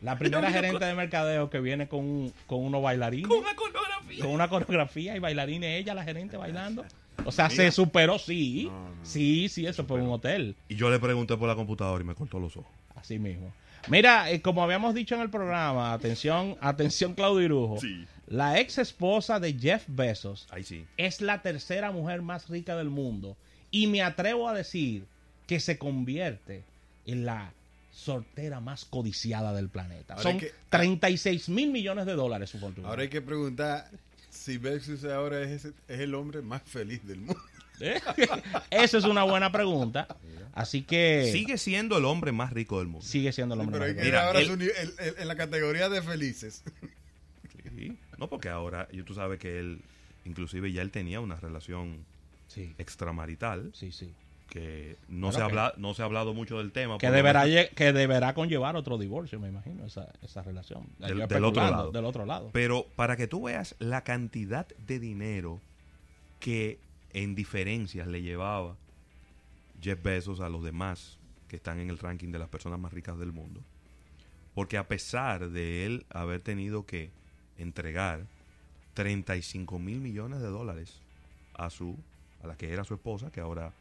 La 0.00 0.18
primera 0.18 0.50
gerente 0.52 0.84
de 0.84 0.94
mercadeo 0.94 1.48
que 1.50 1.60
viene 1.60 1.88
con, 1.88 2.00
un- 2.00 2.32
con 2.46 2.60
unos 2.64 2.82
bailarines. 2.82 3.28
con 3.28 3.38
una 3.38 3.54
coreografía. 3.54 4.22
con 4.24 4.30
una 4.32 4.48
coreografía 4.48 5.16
y 5.16 5.18
bailarines, 5.20 5.80
ella, 5.80 5.94
la 5.94 6.04
gerente, 6.04 6.36
bailando. 6.36 6.84
O 7.24 7.30
sea, 7.32 7.48
se 7.48 7.70
superó, 7.70 8.18
sí. 8.18 8.68
Sí, 9.04 9.48
sí, 9.48 9.66
eso 9.66 9.84
fue 9.84 10.00
un 10.02 10.10
hotel. 10.10 10.56
Y 10.68 10.74
yo 10.74 10.90
le 10.90 10.98
pregunté 10.98 11.36
por 11.36 11.48
la 11.48 11.54
computadora 11.54 12.02
y 12.02 12.06
me 12.06 12.14
cortó 12.16 12.40
los 12.40 12.56
ojos. 12.56 12.70
Así 12.96 13.18
mismo. 13.18 13.52
Mira, 13.88 14.30
eh, 14.30 14.40
como 14.40 14.62
habíamos 14.62 14.94
dicho 14.94 15.14
en 15.14 15.20
el 15.20 15.30
programa, 15.30 15.92
atención, 15.92 16.56
atención, 16.60 17.14
Claudio 17.14 17.42
Irujo. 17.42 17.80
Sí. 17.80 18.06
La 18.26 18.58
ex 18.58 18.78
esposa 18.78 19.38
de 19.38 19.52
Jeff 19.52 19.84
Bezos 19.86 20.46
sí. 20.64 20.86
es 20.96 21.20
la 21.20 21.42
tercera 21.42 21.92
mujer 21.92 22.22
más 22.22 22.48
rica 22.48 22.74
del 22.76 22.88
mundo. 22.88 23.36
Y 23.70 23.86
me 23.86 24.02
atrevo 24.02 24.48
a 24.48 24.54
decir 24.54 25.04
que 25.46 25.60
se 25.60 25.76
convierte 25.78 26.64
en 27.06 27.26
la 27.26 27.52
sortera 27.92 28.60
más 28.60 28.84
codiciada 28.86 29.52
del 29.52 29.68
planeta. 29.68 30.14
Ahora 30.14 30.22
Son 30.30 30.38
que- 30.40 30.52
36 30.70 31.48
mil 31.48 31.70
millones 31.70 32.06
de 32.06 32.14
dólares 32.14 32.50
su 32.50 32.58
fortuna. 32.58 32.88
Ahora 32.88 33.02
hay 33.02 33.08
que 33.08 33.20
preguntar 33.20 33.88
si 34.30 34.56
Versus 34.58 35.04
ahora 35.04 35.42
es, 35.42 35.66
es 35.66 35.74
el 35.88 36.14
hombre 36.14 36.40
más 36.42 36.62
feliz 36.62 37.06
del 37.06 37.18
mundo. 37.18 37.40
¿Eh? 37.80 38.00
Esa 38.70 38.98
es 38.98 39.04
una 39.04 39.24
buena 39.24 39.50
pregunta. 39.52 40.06
Así 40.52 40.82
que 40.82 41.30
Sigue 41.32 41.58
siendo 41.58 41.98
el 41.98 42.04
hombre 42.04 42.30
más 42.30 42.52
rico 42.52 42.78
del 42.78 42.86
mundo. 42.86 43.04
sigue 43.06 43.32
siendo 43.32 43.54
el 43.56 43.60
hombre 43.62 43.74
Pero 43.80 43.84
hay 43.86 43.94
más 43.94 44.04
rico. 44.04 44.06
Mira, 44.14 44.26
ahora 44.26 44.40
él- 44.40 44.50
el- 44.50 45.06
el- 45.08 45.14
en 45.18 45.28
la 45.28 45.34
categoría 45.36 45.88
de 45.88 46.00
felices. 46.02 46.62
Sí. 47.76 47.98
No, 48.18 48.28
porque 48.28 48.48
ahora, 48.48 48.88
tú 49.04 49.14
sabes 49.14 49.40
que 49.40 49.58
él, 49.58 49.80
inclusive 50.24 50.70
ya 50.72 50.82
él 50.82 50.90
tenía 50.92 51.20
una 51.20 51.34
relación 51.36 52.04
Sí, 52.46 52.72
extramarital 52.78 53.72
sí, 53.74 53.90
sí. 53.90 54.12
que 54.48 54.96
no, 55.08 55.32
se 55.32 55.38
que- 55.38 55.42
habla- 55.42 55.74
no 55.76 55.92
se 55.94 56.02
ha 56.02 56.04
hablado 56.04 56.34
mucho 56.34 56.58
del 56.58 56.70
tema. 56.70 56.98
Que 56.98 57.10
deberá, 57.10 57.44
que 57.74 57.92
deberá 57.92 58.32
conllevar 58.34 58.76
otro 58.76 58.96
divorcio, 58.96 59.40
me 59.40 59.48
imagino, 59.48 59.84
esa, 59.84 60.12
esa 60.22 60.42
relación. 60.42 60.86
Del- 61.00 61.26
del 61.26 61.44
otro 61.44 61.68
lado. 61.68 61.90
Del 61.90 62.04
otro 62.04 62.24
lado. 62.26 62.50
Pero 62.52 62.86
para 62.94 63.16
que 63.16 63.26
tú 63.26 63.42
veas 63.42 63.74
la 63.80 64.04
cantidad 64.04 64.68
de 64.86 65.00
dinero 65.00 65.60
que 66.38 66.78
en 67.14 67.34
diferencias 67.34 68.06
le 68.06 68.20
llevaba 68.22 68.76
Jeff 69.80 70.02
Bezos 70.02 70.40
a 70.40 70.48
los 70.50 70.62
demás 70.62 71.18
que 71.48 71.56
están 71.56 71.78
en 71.80 71.88
el 71.90 71.98
ranking 71.98 72.30
de 72.32 72.38
las 72.38 72.48
personas 72.48 72.78
más 72.78 72.92
ricas 72.92 73.18
del 73.18 73.32
mundo. 73.32 73.62
Porque 74.54 74.76
a 74.76 74.86
pesar 74.86 75.48
de 75.50 75.86
él 75.86 76.06
haber 76.10 76.40
tenido 76.40 76.84
que 76.86 77.10
entregar 77.58 78.26
35 78.94 79.78
mil 79.78 80.00
millones 80.00 80.40
de 80.40 80.48
dólares 80.48 81.00
a 81.54 81.70
su 81.70 81.96
a 82.42 82.46
la 82.46 82.56
que 82.56 82.70
era 82.72 82.84
su 82.84 82.94
esposa, 82.94 83.30
que 83.30 83.40
ahora 83.40 83.72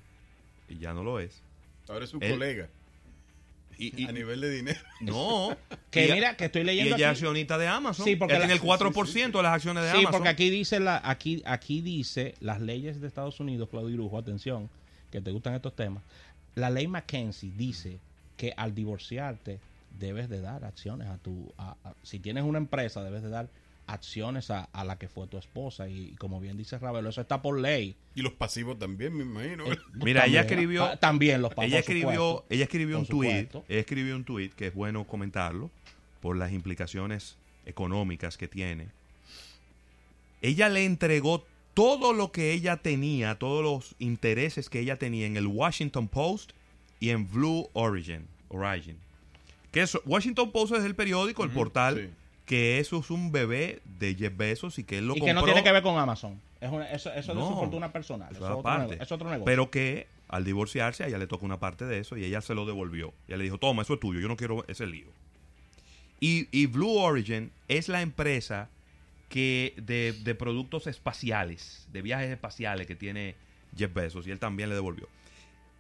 ya 0.79 0.93
no 0.93 1.03
lo 1.03 1.19
es. 1.19 1.41
Ahora 1.89 2.05
es 2.05 2.11
su 2.11 2.17
Él- 2.21 2.31
colega. 2.31 2.69
Y, 3.77 4.01
y- 4.03 4.05
a 4.07 4.11
nivel 4.11 4.41
de 4.41 4.49
dinero. 4.51 4.79
no. 5.01 5.55
que 5.91 6.07
y- 6.07 6.11
mira, 6.13 6.35
que 6.37 6.45
estoy 6.45 6.61
y 6.61 6.65
leyendo 6.65 6.95
ella 6.95 7.11
es 7.11 7.17
aquí- 7.17 7.25
accionista 7.25 7.57
de 7.57 7.67
Amazon. 7.67 8.05
Sí, 8.05 8.15
porque 8.15 8.33
Él 8.35 8.39
la- 8.39 8.45
tiene 8.47 8.53
el 8.55 8.59
sí, 8.61 8.65
4% 8.67 9.31
de 9.37 9.43
las 9.43 9.53
acciones 9.53 9.83
de 9.83 9.89
Sí, 9.91 9.97
Amazon. 9.97 10.11
porque 10.11 10.29
aquí 10.29 10.49
dice 10.49 10.79
la, 10.79 11.01
aquí, 11.03 11.41
aquí 11.45 11.81
dice 11.81 12.35
las 12.39 12.61
leyes 12.61 13.01
de 13.01 13.07
Estados 13.07 13.39
Unidos, 13.39 13.69
Claudio 13.69 13.89
Irujo, 13.93 14.17
atención, 14.17 14.69
que 15.11 15.21
te 15.21 15.31
gustan 15.31 15.53
estos 15.55 15.75
temas. 15.75 16.03
La 16.55 16.69
ley 16.69 16.87
Mackenzie 16.87 17.51
dice 17.55 17.99
que 18.37 18.53
al 18.57 18.73
divorciarte 18.75 19.59
debes 19.99 20.27
de 20.29 20.41
dar 20.41 20.65
acciones 20.65 21.07
a 21.07 21.17
tu, 21.17 21.53
a- 21.57 21.75
a- 21.83 21.93
si 22.03 22.19
tienes 22.19 22.43
una 22.43 22.57
empresa 22.57 23.03
debes 23.03 23.21
de 23.23 23.29
dar 23.29 23.47
acciones 23.87 24.49
a, 24.51 24.63
a 24.71 24.83
la 24.83 24.97
que 24.97 25.07
fue 25.07 25.27
tu 25.27 25.37
esposa 25.37 25.87
y, 25.89 26.09
y 26.09 26.15
como 26.15 26.39
bien 26.39 26.57
dice 26.57 26.77
Ravelo, 26.79 27.09
eso 27.09 27.21
está 27.21 27.41
por 27.41 27.59
ley. 27.59 27.95
Y 28.15 28.21
los 28.21 28.33
pasivos 28.33 28.79
también, 28.79 29.15
me 29.15 29.23
imagino. 29.23 29.71
Eh, 29.71 29.77
Mira, 29.93 30.25
ella 30.25 30.41
escribió- 30.41 30.97
también 30.99 31.41
los 31.41 31.51
ella 31.57 31.79
escribió, 31.79 32.45
ella 32.49 32.63
escribió 32.63 32.99
un 32.99 33.05
tweet, 33.05 33.49
ella 33.67 33.79
escribió 33.79 34.15
un 34.15 34.23
tweet 34.23 34.49
que 34.49 34.67
es 34.67 34.73
bueno 34.73 35.05
comentarlo 35.05 35.69
por 36.21 36.37
las 36.37 36.51
implicaciones 36.53 37.37
económicas 37.65 38.37
que 38.37 38.47
tiene. 38.47 38.87
Ella 40.41 40.69
le 40.69 40.85
entregó 40.85 41.45
todo 41.73 42.13
lo 42.13 42.31
que 42.31 42.51
ella 42.53 42.77
tenía, 42.77 43.35
todos 43.39 43.63
los 43.63 43.95
intereses 43.99 44.69
que 44.69 44.79
ella 44.79 44.97
tenía 44.97 45.25
en 45.25 45.37
el 45.37 45.47
Washington 45.47 46.07
Post 46.07 46.51
y 46.99 47.09
en 47.09 47.29
Blue 47.31 47.69
Origin, 47.73 48.27
Origin. 48.49 48.97
Que 49.71 49.81
es, 49.81 49.97
Washington 50.05 50.51
Post 50.51 50.73
es 50.75 50.83
el 50.83 50.95
periódico, 50.95 51.43
el 51.43 51.49
portal, 51.49 51.95
sí. 51.97 52.13
Que 52.45 52.79
eso 52.79 52.99
es 52.99 53.09
un 53.09 53.31
bebé 53.31 53.81
de 53.99 54.15
Jeff 54.15 54.35
Bezos 54.35 54.77
y 54.79 54.83
que 54.83 54.97
él 54.97 55.07
lo 55.07 55.15
y 55.15 55.19
compró. 55.19 55.27
que 55.27 55.33
no 55.33 55.43
tiene 55.45 55.63
que 55.63 55.71
ver 55.71 55.83
con 55.83 55.97
Amazon. 55.97 56.39
Es 56.59 56.69
una- 56.71 56.89
eso 56.91 57.09
eso 57.13 57.31
es 57.31 57.37
de 57.37 57.43
su 57.43 57.53
fortuna 57.55 57.91
personal. 57.91 58.29
eso 58.31 58.43
es 58.45 58.51
otro, 58.51 58.59
aparte. 58.59 58.93
nego- 58.95 59.03
es 59.03 59.11
otro 59.11 59.29
negocio. 59.29 59.45
Pero 59.45 59.69
que 59.71 60.07
al 60.27 60.43
divorciarse 60.43 61.03
a 61.03 61.07
ella 61.07 61.17
le 61.17 61.27
toca 61.27 61.45
una 61.45 61.59
parte 61.59 61.85
de 61.85 61.99
eso 61.99 62.17
y 62.17 62.25
ella 62.25 62.41
se 62.41 62.53
lo 62.55 62.65
devolvió. 62.65 63.13
Ella 63.27 63.37
le 63.37 63.43
dijo, 63.45 63.57
toma, 63.59 63.83
eso 63.83 63.93
es 63.93 63.99
tuyo, 63.99 64.19
yo 64.19 64.27
no 64.27 64.35
quiero 64.37 64.65
ese 64.67 64.85
lío. 64.87 65.07
Y, 66.19 66.47
y 66.51 66.65
Blue 66.67 66.97
Origin 66.97 67.51
es 67.67 67.89
la 67.89 68.01
empresa 68.01 68.69
que 69.29 69.73
de, 69.77 70.13
de 70.23 70.35
productos 70.35 70.87
espaciales, 70.87 71.87
de 71.91 72.01
viajes 72.01 72.29
espaciales 72.31 72.87
que 72.87 72.95
tiene 72.95 73.35
Jeff 73.77 73.93
Bezos 73.93 74.25
y 74.27 74.31
él 74.31 74.39
también 74.39 74.69
le 74.69 74.75
devolvió. 74.75 75.07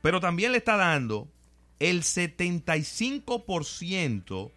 Pero 0.01 0.19
también 0.19 0.51
le 0.51 0.57
está 0.57 0.75
dando 0.75 1.27
el 1.79 2.03
75% 2.03 4.51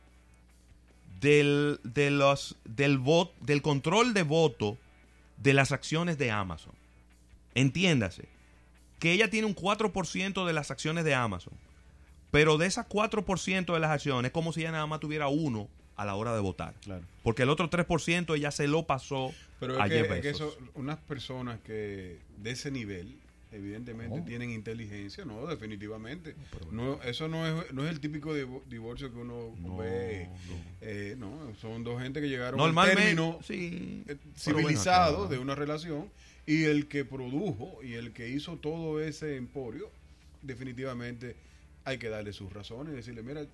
del, 1.20 1.80
de 1.82 2.10
los, 2.10 2.56
del, 2.64 2.98
vot, 2.98 3.34
del 3.40 3.62
control 3.62 4.14
de 4.14 4.22
voto 4.22 4.78
de 5.38 5.54
las 5.54 5.72
acciones 5.72 6.18
de 6.18 6.30
Amazon. 6.30 6.74
Entiéndase, 7.54 8.28
que 8.98 9.12
ella 9.12 9.30
tiene 9.30 9.46
un 9.46 9.54
4% 9.54 10.46
de 10.46 10.52
las 10.52 10.70
acciones 10.70 11.04
de 11.04 11.14
Amazon. 11.14 11.54
Pero 12.30 12.58
de 12.58 12.66
esas 12.66 12.88
4% 12.88 13.72
de 13.72 13.80
las 13.80 13.90
acciones 13.90 14.30
es 14.30 14.32
como 14.32 14.52
si 14.52 14.60
ella 14.60 14.72
nada 14.72 14.86
más 14.86 15.00
tuviera 15.00 15.28
uno 15.28 15.68
a 15.96 16.04
la 16.04 16.14
hora 16.16 16.34
de 16.34 16.40
votar. 16.40 16.74
Claro. 16.82 17.02
Porque 17.22 17.42
el 17.44 17.48
otro 17.50 17.70
3% 17.70 18.36
ella 18.36 18.50
se 18.50 18.66
lo 18.68 18.86
pasó 18.86 19.32
Pero 19.58 19.80
a 19.80 19.86
es 19.86 19.92
Jeff 19.92 20.08
que, 20.08 20.14
es 20.16 20.20
que 20.20 20.28
Bezos. 20.28 20.54
eso, 20.54 20.70
unas 20.74 20.98
personas 20.98 21.60
que 21.60 22.18
de 22.36 22.50
ese 22.50 22.70
nivel, 22.70 23.16
evidentemente, 23.56 24.18
No. 24.18 24.24
tienen 24.24 24.50
inteligencia, 24.50 25.24
no, 25.24 25.46
definitivamente. 25.46 26.34
No, 26.70 27.02
eso 27.02 27.28
no 27.28 27.46
es, 27.46 27.72
no 27.72 27.84
es 27.84 27.90
el 27.90 28.00
típico 28.00 28.34
divo- 28.34 28.62
divorcio 28.68 29.12
que 29.12 29.18
uno 29.18 29.54
No, 29.60 29.76
ve. 29.78 30.28
no. 30.48 30.54
Eh, 30.82 31.14
no, 31.18 31.54
son 31.60 31.82
dos 31.84 32.00
gente 32.02 32.20
que 32.20 32.28
llegaron 32.28 32.60
al 32.60 32.88
término 32.94 33.38
sí. 33.42 34.04
eh, 34.06 34.16
bueno, 34.16 34.20
civilizado 34.36 35.28
de 35.28 35.38
una 35.38 35.54
relación 35.54 36.08
y 36.46 36.64
el 36.64 36.86
que 36.86 37.04
produjo 37.04 37.78
y 37.82 37.94
el 37.94 38.12
que 38.12 38.28
hizo 38.28 38.56
todo 38.56 39.00
ese 39.00 39.36
emporio, 39.36 39.90
definitivamente 40.42 41.36
hay 41.84 41.98
que 41.98 42.08
darle 42.08 42.32
sus 42.32 42.52
razones 42.52 42.92
y 42.92 42.96
decirle, 42.96 43.22
mira, 43.22 43.44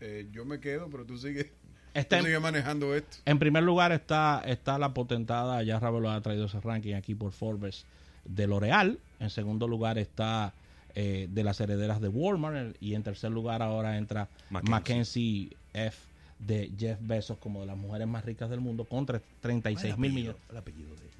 eh, 0.00 0.26
yo 0.32 0.44
me 0.44 0.60
quedo, 0.60 0.88
pero 0.90 1.04
tú 1.04 1.18
sigues, 1.18 1.46
Está 1.94 2.18
en- 2.20 2.40
manejando 2.42 2.94
esto. 2.94 3.16
En 3.26 3.38
primer 3.38 3.62
lugar 3.62 3.90
está, 3.92 4.42
está 4.46 4.78
la 4.78 4.94
potentada, 4.94 5.62
ya 5.62 5.80
Ravelo 5.80 6.10
ha 6.10 6.20
traído 6.20 6.46
ese 6.46 6.60
ranking 6.60 6.94
aquí 6.94 7.14
por 7.14 7.32
Forbes, 7.32 7.84
de 8.24 8.46
L'Oreal. 8.46 8.98
En 9.18 9.30
segundo 9.30 9.68
lugar 9.68 9.98
está 9.98 10.52
eh, 10.94 11.28
de 11.30 11.44
las 11.44 11.60
herederas 11.60 12.00
de 12.00 12.08
Walmart. 12.08 12.76
Y 12.80 12.94
en 12.94 13.02
tercer 13.02 13.30
lugar 13.30 13.62
ahora 13.62 13.96
entra 13.96 14.28
Mackenzie. 14.50 15.50
F 15.72 15.96
de 16.40 16.72
Jeff 16.78 16.98
Bezos 17.02 17.38
como 17.38 17.60
de 17.60 17.66
las 17.66 17.76
mujeres 17.76 18.08
más 18.08 18.24
ricas 18.24 18.48
del 18.50 18.60
mundo 18.60 18.84
con 18.84 19.06
tre- 19.06 19.20
36 19.40 19.98
mil 19.98 20.12
millones. 20.12 20.40
El 20.50 20.56
apellido 20.56 20.88
de 20.96 21.02
ella. 21.02 21.14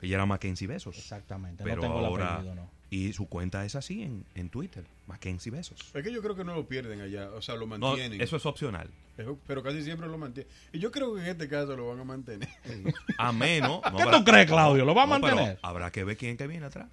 Ella 0.00 0.14
era 0.14 0.26
Mackenzie 0.26 0.66
Besos. 0.68 0.96
Exactamente, 0.96 1.64
Pero 1.64 1.76
no 1.76 1.82
tengo 1.82 1.98
el 1.98 2.04
ahora. 2.06 2.34
apellido, 2.36 2.54
no. 2.54 2.70
Y 2.94 3.12
su 3.12 3.26
cuenta 3.28 3.64
es 3.64 3.74
así 3.74 4.02
en, 4.02 4.24
en 4.36 4.50
Twitter. 4.50 4.84
Mackenzie 5.08 5.50
Besos. 5.50 5.90
Es 5.92 6.02
que 6.04 6.12
yo 6.12 6.22
creo 6.22 6.36
que 6.36 6.44
no 6.44 6.54
lo 6.54 6.68
pierden 6.68 7.00
allá, 7.00 7.28
o 7.30 7.42
sea, 7.42 7.56
lo 7.56 7.66
No, 7.66 7.78
mantienen. 7.78 8.20
eso 8.20 8.36
es 8.36 8.46
opcional. 8.46 8.88
Eso- 9.18 9.36
pero 9.48 9.62
casi 9.64 9.82
siempre 9.82 10.06
lo 10.08 10.16
mantienen. 10.16 10.52
Y 10.72 10.78
yo 10.78 10.92
creo 10.92 11.12
que 11.14 11.20
en 11.22 11.26
este 11.26 11.48
caso 11.48 11.76
lo 11.76 11.88
van 11.88 11.98
a 11.98 12.04
mantener. 12.04 12.48
A 13.18 13.32
menos. 13.32 13.80
no 13.90 13.96
¿Qué 13.96 14.02
habrá- 14.04 14.18
tú 14.18 14.24
crees, 14.24 14.46
Claudio? 14.46 14.84
¿Lo 14.84 14.94
va 14.94 15.02
a 15.02 15.06
mantener? 15.06 15.58
habrá 15.62 15.90
que 15.90 16.04
ver 16.04 16.16
quién 16.16 16.36
que 16.36 16.46
viene 16.46 16.66
atrás. 16.66 16.88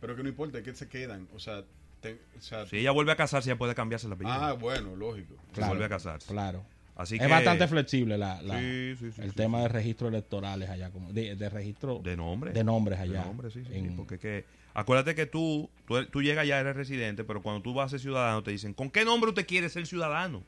pero 0.00 0.14
que 0.14 0.22
no 0.22 0.28
importa, 0.28 0.58
es 0.58 0.64
que 0.64 0.74
se 0.74 0.88
quedan. 0.88 1.26
O 1.34 1.40
sea, 1.40 1.64
te- 2.00 2.20
o 2.38 2.40
sea, 2.40 2.64
Si 2.66 2.76
ella 2.78 2.92
vuelve 2.92 3.10
a 3.10 3.16
casarse, 3.16 3.50
ella 3.50 3.58
puede 3.58 3.74
cambiarse 3.74 4.06
el 4.06 4.12
apellido. 4.12 4.32
ah, 4.34 4.52
bueno, 4.52 4.94
lógico. 4.94 5.34
Si 5.54 5.60
vuelve 5.60 5.84
a 5.86 5.88
casarse. 5.88 6.32
Claro. 6.32 6.64
Así 6.96 7.16
es 7.16 7.20
que- 7.22 7.26
bastante 7.28 7.68
flexible 7.68 8.16
la, 8.18 8.40
la- 8.42 8.58
Sí, 8.58 8.94
sí, 8.98 9.12
sí, 9.12 9.20
el 9.22 9.30
sí, 9.30 9.36
tema 9.36 9.58
sí. 9.58 9.62
de 9.64 9.68
registros 9.68 10.08
electorales 10.10 10.70
allá, 10.70 10.90
como 10.90 11.12
de, 11.12 11.36
de 11.36 11.48
registro 11.50 12.00
De 12.02 12.16
nombre. 12.16 12.52
de 12.52 12.64
nombres 12.64 12.98
allá. 12.98 13.20
De 13.20 13.26
nombre, 13.26 13.50
sí, 13.50 13.60
sí, 13.64 13.70
sí, 13.70 13.78
en- 13.78 13.96
Porque 13.96 14.18
que. 14.18 14.44
Acuérdate 14.74 15.14
que 15.14 15.24
tú, 15.26 15.70
tú, 15.86 16.04
tú 16.06 16.22
llegas 16.22 16.46
ya, 16.46 16.58
eres 16.60 16.76
residente, 16.76 17.24
pero 17.24 17.40
cuando 17.42 17.62
tú 17.62 17.72
vas 17.72 17.86
a 17.86 17.88
ser 17.90 18.00
ciudadano, 18.00 18.42
te 18.42 18.50
dicen, 18.50 18.74
¿con 18.74 18.90
qué 18.90 19.04
nombre 19.06 19.30
usted 19.30 19.46
quiere 19.46 19.68
ser 19.70 19.86
ciudadano? 19.86 20.42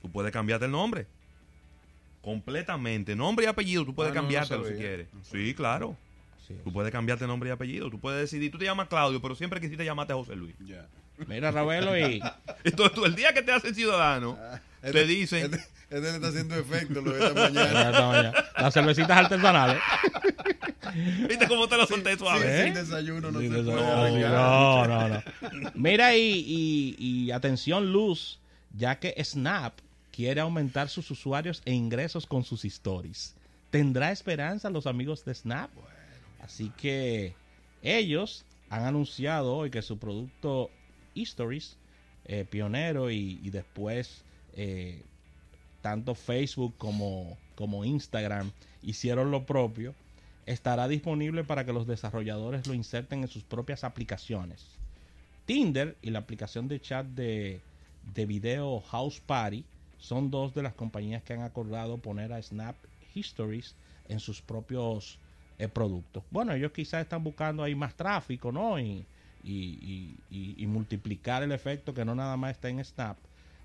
Tú 0.00 0.10
puedes 0.10 0.32
cambiarte 0.32 0.64
el 0.66 0.72
nombre. 0.72 1.06
Completamente. 2.22 3.14
Nombre 3.14 3.44
y 3.46 3.48
apellido, 3.48 3.84
tú 3.84 3.94
puedes 3.94 4.10
Ah, 4.12 4.14
no, 4.14 4.22
no 4.22 4.26
cambiártelo 4.26 4.64
si 4.66 4.74
quieres. 4.74 5.08
No 5.12 5.22
Sí, 5.24 5.54
claro. 5.54 5.96
Sí. 6.46 6.54
Tú 6.64 6.72
puedes 6.72 6.90
cambiarte 6.92 7.26
nombre 7.26 7.48
y 7.50 7.52
apellido. 7.52 7.90
Tú 7.90 7.98
puedes 7.98 8.20
decidir, 8.20 8.50
tú 8.50 8.58
te 8.58 8.64
llamas 8.64 8.88
Claudio, 8.88 9.20
pero 9.20 9.34
siempre 9.34 9.60
quisiste 9.60 9.84
llamarte 9.84 10.12
José 10.14 10.34
Luis. 10.36 10.54
Ya. 10.64 10.86
Mira, 11.26 11.50
Ravelo, 11.50 11.96
y 11.98 12.20
Entonces, 12.64 12.94
tú, 12.94 13.04
el 13.04 13.14
día 13.16 13.32
que 13.32 13.42
te 13.42 13.52
hacen 13.52 13.74
ciudadano, 13.74 14.38
te 14.92 15.00
Este- 15.02 15.06
dicen, 15.06 15.44
Este, 15.54 15.56
este 15.90 16.00
le 16.00 16.08
está 16.16 16.28
haciendo 16.28 16.54
efecto 16.56 17.00
lo 17.00 17.12
de 17.12 17.26
esta 17.26 17.34
mañana. 17.50 17.80
Esta 17.90 18.06
mañana. 18.06 18.44
las 18.58 18.74
cervecitas 18.74 19.16
artesanales. 19.18 19.78
¿viste 21.28 21.46
cómo 21.48 21.68
te 21.68 21.76
lo 21.76 21.86
solté 21.86 22.12
Sí, 22.12 22.18
suave? 22.18 22.64
sin 22.64 22.74
desayuno 22.74 23.30
no 23.30 23.40
Sí, 23.40 23.48
se 23.48 23.54
de- 23.54 23.62
puede 23.64 23.76
no, 23.80 24.86
no, 24.86 25.08
no, 25.08 25.08
no. 25.08 25.22
Mira, 25.74 26.16
y, 26.16 26.20
y- 26.22 26.96
y 26.98 27.30
atención, 27.32 27.92
Luz, 27.92 28.38
ya 28.76 28.98
que 28.98 29.14
Snap 29.22 29.74
quiere 30.12 30.40
aumentar 30.40 30.88
sus 30.88 31.10
usuarios 31.10 31.60
e 31.64 31.72
ingresos 31.72 32.26
con 32.26 32.44
sus 32.44 32.64
stories. 32.64 33.34
¿Tendrá 33.70 34.10
esperanza 34.12 34.70
los 34.70 34.86
amigos 34.86 35.24
de 35.24 35.34
Snap? 35.34 35.70
Así 36.42 36.72
que 36.78 37.34
ellos 37.82 38.44
han 38.70 38.84
anunciado 38.84 39.54
hoy 39.54 39.70
que 39.70 39.82
su 39.82 39.98
producto 39.98 40.70
Stories, 41.14 41.76
eh, 42.26 42.44
pionero 42.48 43.10
y, 43.10 43.38
y 43.42 43.50
después 43.50 44.22
eh, 44.56 45.02
tanto 45.82 46.14
Facebook 46.14 46.74
como, 46.78 47.36
como 47.54 47.84
Instagram 47.84 48.50
hicieron 48.82 49.30
lo 49.30 49.44
propio, 49.46 49.94
estará 50.46 50.88
disponible 50.88 51.44
para 51.44 51.64
que 51.64 51.72
los 51.72 51.86
desarrolladores 51.86 52.66
lo 52.66 52.74
inserten 52.74 53.22
en 53.22 53.28
sus 53.28 53.42
propias 53.42 53.84
aplicaciones. 53.84 54.64
Tinder 55.44 55.96
y 56.02 56.10
la 56.10 56.18
aplicación 56.20 56.66
de 56.68 56.80
chat 56.80 57.06
de, 57.06 57.60
de 58.14 58.26
video 58.26 58.80
House 58.80 59.20
Party 59.20 59.64
son 59.98 60.30
dos 60.30 60.54
de 60.54 60.62
las 60.62 60.74
compañías 60.74 61.22
que 61.22 61.32
han 61.34 61.42
acordado 61.42 61.98
poner 61.98 62.32
a 62.32 62.42
Snap 62.42 62.76
Histories 63.14 63.74
en 64.08 64.20
sus 64.20 64.42
propios 64.42 65.18
eh, 65.58 65.68
productos. 65.68 66.22
Bueno, 66.30 66.52
ellos 66.52 66.72
quizás 66.72 67.02
están 67.02 67.24
buscando 67.24 67.62
ahí 67.62 67.74
más 67.74 67.94
tráfico, 67.94 68.52
¿no? 68.52 68.78
Y, 68.78 69.04
y- 69.42 70.16
y- 70.30 70.54
y- 70.58 70.66
multiplicar 70.66 71.42
el 71.42 71.52
efecto 71.52 71.94
que 71.94 72.04
no 72.04 72.14
nada 72.14 72.36
más 72.36 72.52
está 72.52 72.68
en 72.68 72.84
Snap. 72.84 73.16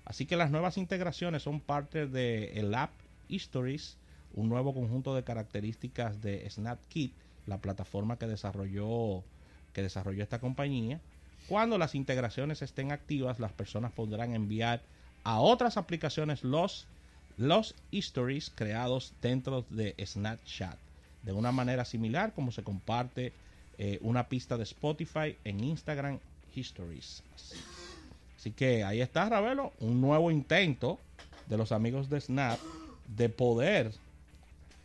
Así 0.04 0.26
que 0.26 0.36
las 0.36 0.50
nuevas 0.50 0.78
integraciones 0.78 1.42
son 1.42 1.60
parte 1.60 2.06
de 2.06 2.52
el 2.54 2.74
app 2.74 2.90
Histories, 3.28 3.96
un 4.34 4.48
nuevo 4.48 4.74
conjunto 4.74 5.14
de 5.14 5.24
características 5.24 6.20
de 6.20 6.48
SnapKit, 6.50 7.12
la 7.46 7.58
plataforma 7.58 8.18
que 8.18 8.26
desarrolló 8.26 9.22
que 9.72 9.82
desarrolló 9.82 10.22
esta 10.22 10.38
compañía 10.38 11.00
Cuando 11.48 11.78
las 11.78 11.94
integraciones 11.94 12.62
estén 12.62 12.92
activas, 12.92 13.40
las 13.40 13.52
personas 13.52 13.92
podrán 13.92 14.34
enviar 14.34 14.80
a 15.24 15.40
otras 15.40 15.76
aplicaciones 15.76 16.44
los, 16.44 16.86
los 17.36 17.74
creados 18.54 19.12
dentro 19.20 19.64
de 19.70 19.94
Snapchat. 20.04 20.76
De 21.22 21.32
una 21.32 21.52
manera 21.52 21.84
similar 21.84 22.32
como 22.32 22.52
se 22.52 22.62
comparte 22.62 23.32
eh, 23.78 23.98
una 24.02 24.28
pista 24.28 24.56
de 24.56 24.64
Spotify 24.64 25.36
en 25.44 25.64
Instagram 25.64 26.18
Histories. 26.54 27.22
Así 28.42 28.50
que 28.50 28.82
ahí 28.82 29.00
está, 29.00 29.28
Ravelo, 29.28 29.72
un 29.78 30.00
nuevo 30.00 30.28
intento 30.32 30.98
de 31.46 31.56
los 31.56 31.70
amigos 31.70 32.10
de 32.10 32.20
Snap 32.20 32.58
de 33.06 33.28
poder 33.28 33.92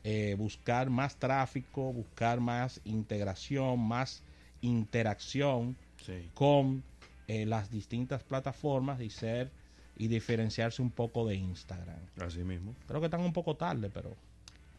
eh, 0.03 0.35
buscar 0.37 0.91
más 0.91 1.15
tráfico, 1.17 1.91
buscar 1.91 2.39
más 2.39 2.79
integración, 2.83 3.79
más 3.79 4.21
interacción 4.61 5.75
Sí. 6.05 6.29
con 6.35 6.83
eh, 7.27 7.47
las 7.47 7.71
distintas 7.71 8.21
plataformas 8.23 9.01
y 9.01 9.09
ser 9.09 9.49
y 9.97 10.07
diferenciarse 10.07 10.83
un 10.83 10.91
poco 10.91 11.25
de 11.25 11.33
Instagram. 11.33 11.97
Así 12.21 12.43
mismo. 12.43 12.75
Creo 12.87 12.99
que 12.99 13.07
están 13.07 13.21
un 13.21 13.33
poco 13.33 13.55
tarde, 13.55 13.89
pero 13.89 14.15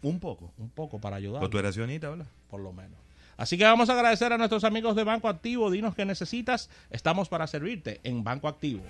Un 0.03 0.21
poco. 0.21 0.53
un 0.57 0.71
poco 0.71 1.01
para 1.01 1.17
ayudar, 1.17 1.41
Pues 1.41 1.51
tú 1.51 1.59
eres 1.59 1.75
sionista, 1.75 2.11
¿verdad? 2.11 2.29
por 2.49 2.61
lo 2.61 2.73
menos. 2.73 3.08
Así 3.39 3.57
que 3.57 3.65
vamos 3.65 3.89
a 3.89 3.95
agradecer 3.95 4.33
a 4.33 4.37
nuestros 4.37 4.65
amigos 4.65 4.97
de 4.97 5.05
Banco 5.05 5.29
Activo. 5.29 5.71
Dinos 5.71 5.95
qué 5.95 6.05
necesitas. 6.05 6.69
Estamos 6.91 7.29
para 7.29 7.47
servirte 7.47 8.01
en 8.03 8.25
Banco 8.25 8.49
Activo. 8.49 8.83